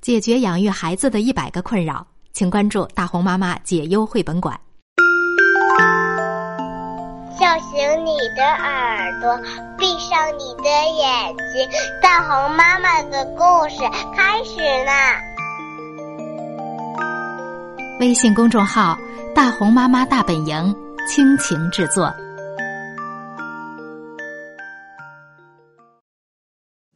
[0.00, 4.58] 解决养育孩子的一百个困扰，请关注大红妈妈解忧绘本馆。
[7.38, 9.36] 叫醒你的耳朵，
[9.76, 11.68] 闭上你的眼睛，
[12.02, 13.76] 大红妈妈的故事
[14.16, 15.20] 开始啦！
[18.00, 18.98] 微信公众号
[19.34, 20.74] “大红妈妈大本营”
[21.06, 22.10] 倾情制作。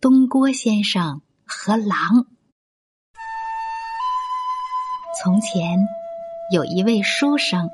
[0.00, 2.33] 东郭先生和狼。
[5.24, 5.88] 从前
[6.50, 7.70] 有一位书生，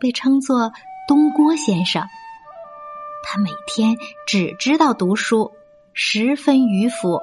[0.00, 0.72] 被称作
[1.06, 2.02] 东郭先生。
[3.22, 3.96] 他每天
[4.26, 5.52] 只知道读书，
[5.92, 7.20] 十分迂腐。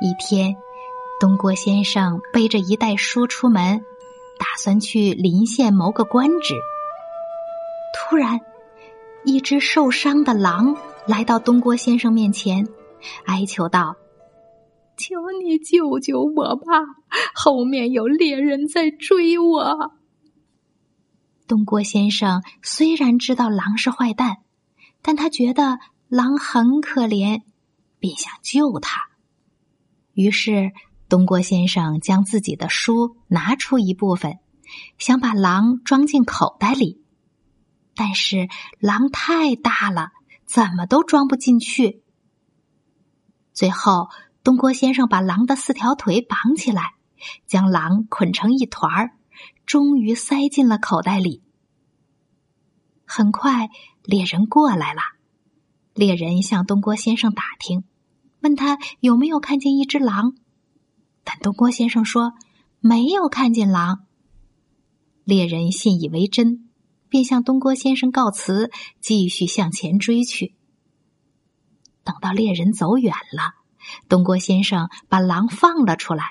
[0.00, 0.56] 一天，
[1.20, 3.84] 东郭先生背着一袋书出门，
[4.40, 6.56] 打算去临县谋个官职。
[7.94, 8.40] 突然，
[9.24, 12.66] 一只受伤的狼来到东郭先生面前，
[13.24, 13.94] 哀求道。
[14.96, 16.64] 求你救救我吧！
[17.34, 19.92] 后面有猎人在追我。
[21.48, 24.36] 东郭先生虽然知道狼是坏蛋，
[25.02, 27.42] 但他觉得狼很可怜，
[27.98, 29.08] 便想救他。
[30.12, 30.72] 于是，
[31.08, 34.38] 东郭先生将自己的书拿出一部分，
[34.98, 37.02] 想把狼装进口袋里，
[37.96, 40.10] 但是狼太大了，
[40.46, 42.02] 怎么都装不进去。
[43.52, 44.08] 最后。
[44.42, 46.94] 东郭先生把狼的四条腿绑起来，
[47.46, 49.10] 将狼捆成一团儿，
[49.66, 51.42] 终于塞进了口袋里。
[53.04, 53.70] 很快，
[54.02, 55.00] 猎人过来了。
[55.94, 57.84] 猎人向东郭先生打听，
[58.40, 60.34] 问他有没有看见一只狼，
[61.22, 62.32] 但东郭先生说
[62.80, 64.06] 没有看见狼。
[65.22, 66.68] 猎人信以为真，
[67.08, 70.56] 便向东郭先生告辞，继续向前追去。
[72.02, 73.61] 等到猎人走远了。
[74.08, 76.24] 东郭先生把狼放了出来，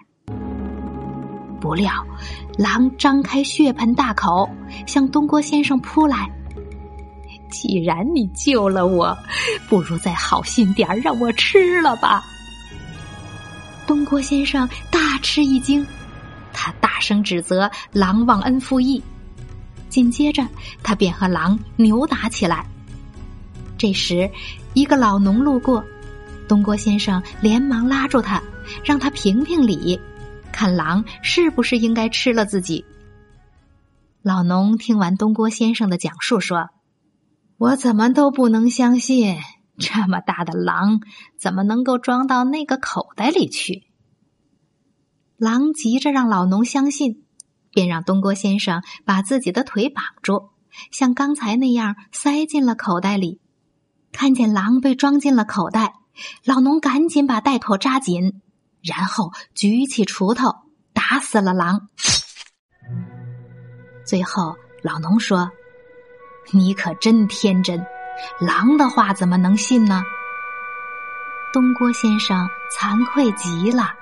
[1.60, 1.92] 不料
[2.58, 4.50] 狼张开血盆大口
[4.86, 6.30] 向东郭先生扑来。
[7.50, 9.18] 既然你救了我，
[9.68, 12.24] 不如再好心点儿让我吃了吧。
[13.86, 15.86] 东郭先生大吃一惊，
[16.54, 19.04] 他大声指责狼忘恩负义，
[19.90, 20.48] 紧接着
[20.82, 22.66] 他便和狼扭打起来。
[23.78, 24.30] 这时，
[24.74, 25.84] 一个老农路过。
[26.52, 28.44] 东郭先生连忙拉住他，
[28.84, 30.02] 让他评评理，
[30.52, 32.84] 看狼是不是应该吃了自己。
[34.22, 36.68] 老农听完东郭先生的讲述，说
[37.56, 39.38] ：“我怎么都不能相信，
[39.78, 41.00] 这么大的狼
[41.40, 43.84] 怎么能够装到那个口袋里去？”
[45.40, 47.24] 狼急着让老农相信，
[47.72, 50.50] 便让东郭先生把自己的腿绑住，
[50.92, 53.40] 像刚才那样塞进了口袋里。
[54.12, 55.94] 看见狼被装进了口袋。
[56.46, 58.42] 老农赶紧把袋口扎紧，
[58.82, 60.56] 然后举起锄头
[60.94, 61.90] 打死了狼。
[64.06, 65.52] 最后，老农说
[66.52, 67.86] ：“你可真天真，
[68.40, 70.04] 狼的话怎么能信呢？”
[71.54, 73.94] 东郭先生惭愧极了。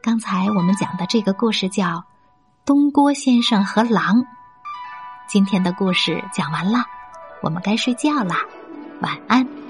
[0.00, 1.84] 刚才我们讲的这个故事叫
[2.64, 4.16] 《东郭先生和狼》。
[5.28, 6.84] 今天的故事讲完了，
[7.42, 8.36] 我们该睡觉啦，
[9.00, 9.63] 晚安。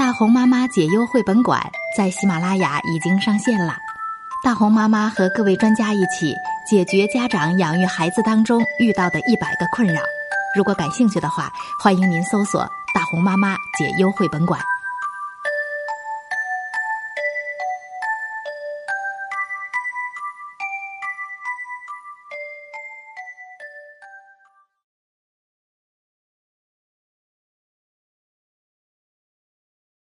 [0.00, 1.60] 大红妈妈解忧绘本馆
[1.94, 3.76] 在喜马拉雅已经上线了。
[4.42, 6.34] 大红妈妈和各位专家一起
[6.66, 10.00] 解决家长养育孩子当中遇到的一百个困扰。
[10.56, 11.52] 如果感兴趣的话，
[11.82, 12.62] 欢迎您搜索
[12.94, 14.58] “大红妈妈解忧绘本馆”。